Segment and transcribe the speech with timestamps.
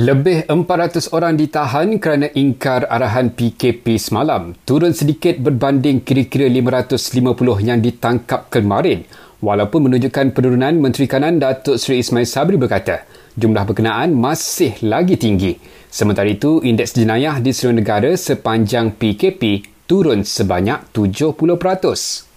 [0.00, 4.56] Lebih 400 orang ditahan kerana ingkar arahan PKP semalam.
[4.64, 9.04] Turun sedikit berbanding kira-kira 550 yang ditangkap kemarin.
[9.44, 13.04] Walaupun menunjukkan penurunan Menteri Kanan Datuk Seri Ismail Sabri berkata,
[13.36, 15.60] jumlah berkenaan masih lagi tinggi.
[15.92, 22.29] Sementara itu, indeks jenayah di seluruh negara sepanjang PKP turun sebanyak 70%.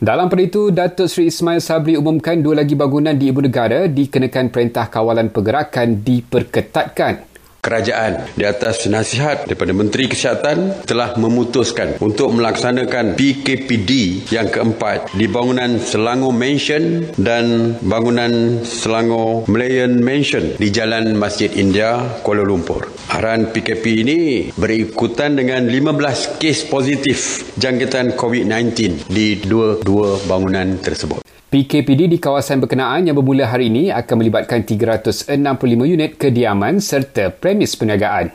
[0.00, 4.48] Dalam pada itu, Datuk Seri Ismail Sabri umumkan dua lagi bangunan di Ibu Negara dikenakan
[4.48, 7.29] Perintah Kawalan Pergerakan diperketatkan
[7.70, 15.30] kerajaan di atas nasihat daripada Menteri Kesihatan telah memutuskan untuk melaksanakan PKPD yang keempat di
[15.30, 22.90] bangunan Selangor Mansion dan bangunan Selangor Malayan Mansion di Jalan Masjid India, Kuala Lumpur.
[23.06, 24.20] Arahan PKP ini
[24.58, 31.22] berikutan dengan 15 kes positif jangkitan COVID-19 di dua-dua bangunan tersebut.
[31.50, 35.34] PKPD di kawasan berkenaan yang bermula hari ini akan melibatkan 365
[35.82, 38.32] unit kediaman serta premis perniagaan.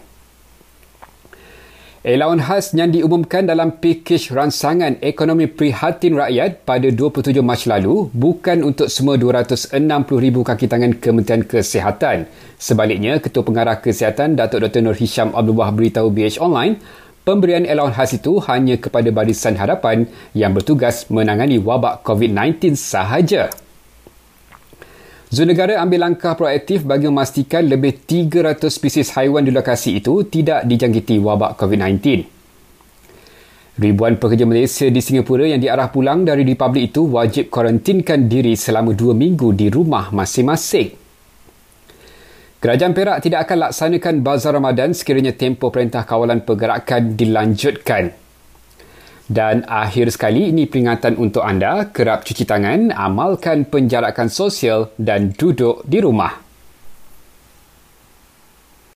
[2.05, 8.61] Elawan khas yang diumumkan dalam pakej ransangan ekonomi prihatin rakyat pada 27 Mac lalu bukan
[8.61, 9.73] untuk semua 260,000
[10.45, 12.29] kaki tangan Kementerian Kesihatan.
[12.61, 14.85] Sebaliknya, Ketua Pengarah Kesihatan Datuk Dr.
[14.85, 16.77] Nur Hisham Wahab beritahu BH Online
[17.25, 20.05] Pemberian allowance khas itu hanya kepada barisan harapan
[20.37, 23.49] yang bertugas menangani wabak COVID-19 sahaja.
[25.35, 30.63] Zon negara ambil langkah proaktif bagi memastikan lebih 300 spesies haiwan di lokasi itu tidak
[30.63, 32.23] dijangkiti wabak COVID-19.
[33.75, 38.95] Ribuan pekerja Malaysia di Singapura yang diarah pulang dari Republik itu wajib kuarantinkan diri selama
[38.95, 40.95] dua minggu di rumah masing-masing.
[42.63, 48.24] Kerajaan Perak tidak akan laksanakan bazar Ramadan sekiranya tempoh Perintah Kawalan Pergerakan dilanjutkan.
[49.25, 55.81] Dan akhir sekali ini peringatan untuk anda, kerap cuci tangan, amalkan penjarakan sosial dan duduk
[55.89, 56.44] di rumah.